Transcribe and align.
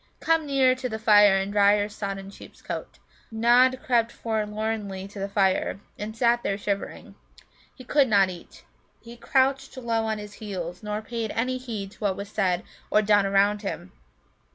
Come 0.19 0.47
nearer 0.47 0.73
to 0.73 0.89
the 0.89 0.97
fire, 0.97 1.37
and 1.37 1.51
dry 1.51 1.77
your 1.77 1.87
sodden 1.87 2.31
sheep's 2.31 2.63
coat." 2.63 2.97
Nod 3.29 3.81
crept 3.83 4.11
forlornly 4.11 5.07
to 5.07 5.19
the 5.19 5.29
fire, 5.29 5.79
and 5.95 6.17
sat 6.17 6.41
there 6.41 6.57
shivering. 6.57 7.13
He 7.75 7.83
could 7.83 8.07
not 8.07 8.31
eat. 8.31 8.65
He 9.03 9.15
crouched 9.15 9.77
low 9.77 10.05
on 10.05 10.17
his 10.17 10.33
heels, 10.41 10.81
nor 10.81 11.03
paid 11.03 11.29
any 11.35 11.59
heed 11.59 11.91
to 11.91 11.99
what 11.99 12.17
was 12.17 12.29
said 12.29 12.63
or 12.89 13.03
done 13.03 13.27
around 13.27 13.61
him. 13.61 13.91